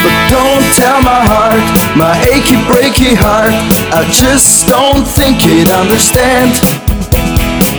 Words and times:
But 0.00 0.16
don't 0.32 0.66
tell 0.80 1.00
my 1.04 1.20
heart, 1.28 1.60
my 1.96 2.16
achy 2.32 2.56
breaky 2.64 3.12
heart. 3.14 3.52
I 3.92 4.08
just 4.08 4.66
don't 4.66 5.04
think 5.04 5.44
it 5.44 5.68
understand. 5.70 6.56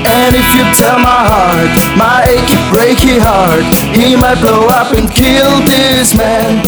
And 0.05 0.35
if 0.35 0.49
you 0.53 0.65
tell 0.77 0.99
my 0.99 1.21
heart, 1.25 1.73
my 1.97 2.25
achy 2.29 2.57
breaky 2.69 3.17
heart, 3.17 3.65
he 3.97 4.15
might 4.15 4.39
blow 4.41 4.67
up 4.67 4.93
and 4.93 5.09
kill 5.09 5.61
this 5.65 6.13
man. 6.13 6.63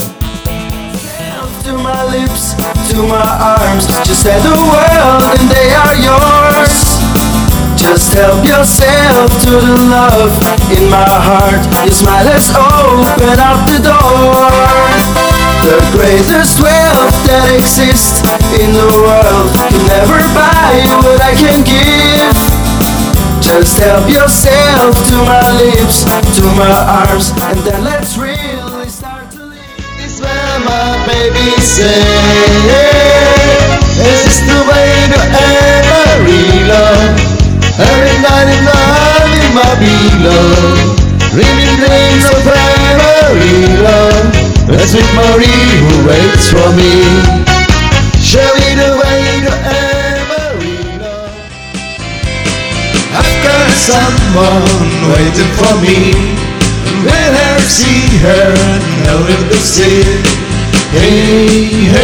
To 1.64 1.74
my 1.78 2.04
lips, 2.12 2.54
to 2.92 2.98
my 3.08 3.24
arms, 3.56 3.88
just 4.04 4.24
say 4.24 4.36
the 4.42 4.52
world 4.52 5.24
and 5.32 5.46
they 5.48 5.70
are 5.72 5.96
yours. 5.96 7.00
Just 7.80 8.14
help 8.14 8.44
yourself 8.46 9.32
to 9.44 9.52
the 9.52 9.78
love 9.92 10.34
in 10.72 10.90
my 10.90 11.04
heart. 11.04 11.62
Your 11.84 11.94
smile 11.94 12.28
has 12.32 12.50
opened 12.56 13.40
up 13.40 13.60
the 13.68 13.80
door. 13.84 14.83
The 15.64 15.80
greatest 15.96 16.60
wealth 16.60 17.16
that 17.24 17.48
exists 17.56 18.20
in 18.60 18.76
the 18.76 18.84
world 19.00 19.48
can 19.72 19.80
never 19.88 20.20
buy 20.36 20.76
what 21.00 21.24
I 21.24 21.32
can 21.40 21.64
give. 21.64 22.36
Just 23.40 23.80
help 23.80 24.04
yourself 24.12 24.92
to 24.92 25.16
my 25.24 25.40
lips, 25.56 26.04
to 26.04 26.44
my 26.60 26.68
arms, 27.08 27.32
and 27.48 27.56
then 27.64 27.80
let's 27.80 28.20
really 28.20 28.92
start 28.92 29.32
to 29.40 29.56
live. 29.56 29.64
It's 30.04 30.20
where 30.20 30.60
my 30.68 31.00
baby 31.08 31.56
say 31.64 31.96
This 33.96 34.20
is 34.28 34.44
the 34.44 34.60
way 34.68 34.92
to 35.16 35.20
Amarillo 35.48 36.92
Every 37.80 38.16
night 38.20 38.52
in 38.52 38.68
love 38.68 39.32
in 39.32 39.48
my 39.56 39.72
below 39.80 41.04
Dreaming 41.32 41.74
dreams 41.80 42.26
of 42.36 42.53
A 44.74 44.88
sweet 44.88 45.06
Marie 45.14 45.70
who 45.86 46.08
waits 46.08 46.50
for 46.50 46.70
me. 46.74 46.94
Show 48.22 48.50
me 48.58 48.70
the 48.74 48.92
way 48.98 49.22
to 49.46 49.54
Amarillo 49.70 51.30
I've 53.14 53.36
got 53.46 53.70
someone 53.78 54.66
waiting 55.14 55.52
for 55.60 55.74
me. 55.78 55.98
When 57.06 57.32
I 57.38 57.62
see 57.70 58.18
her, 58.26 58.50
know 59.06 59.22
it 59.30 59.42
will 59.50 59.62
Hey, 60.90 61.10
hey, 61.22 61.94
hey, 61.94 62.03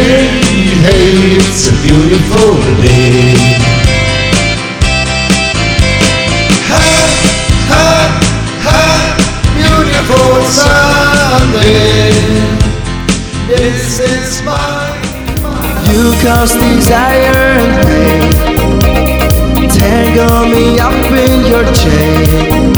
cause 16.22 16.54
desire 16.54 17.32
and 17.62 17.86
pain, 17.86 19.68
tangle 19.70 20.44
me 20.52 20.78
up 20.78 20.92
in 21.24 21.46
your 21.46 21.64
chain. 21.72 22.74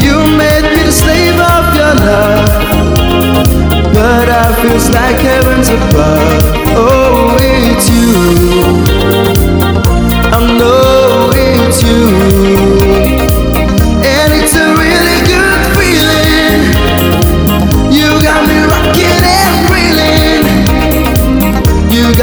You 0.00 0.16
made 0.36 0.64
me 0.74 0.82
the 0.84 0.92
slave 0.92 1.38
of 1.38 1.74
your 1.78 1.94
love, 2.08 2.48
but 3.92 4.28
I 4.30 4.54
feels 4.62 4.88
like 4.90 5.20
heaven's 5.20 5.68
above. 5.68 6.42
Oh, 6.74 7.36
it's 7.38 7.90
you. 7.90 8.47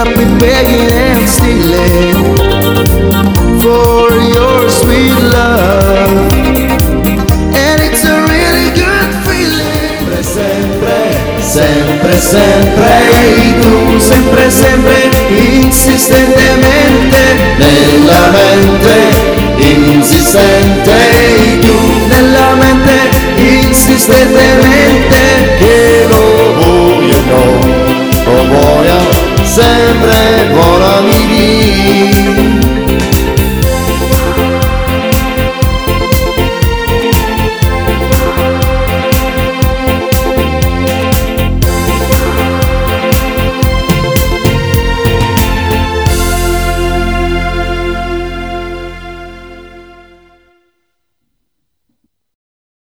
Got 0.05 0.17
me 0.17 0.25
begging 0.37 0.91
and 0.93 1.25
stealing 1.27 2.13
for 3.57 4.13
your 4.21 4.69
sweet 4.69 5.17
love. 5.33 6.29
And 7.57 7.81
it's 7.81 8.05
a 8.05 8.21
really 8.29 8.69
good 8.77 9.09
feeling. 9.25 10.21
Sempre, 10.21 10.93
sempre, 11.41 12.13
sempre 12.21 12.85
E 13.09 13.59
tu 13.61 13.99
sempre, 13.99 14.51
sempre, 14.51 15.09
insistentemente 15.63 17.21
Nella 17.57 18.29
mente 18.29 19.33
insistente 19.57 20.93
tu 21.61 22.07
nella 22.07 22.53
mente 22.55 22.93
insistentemente 23.37 25.04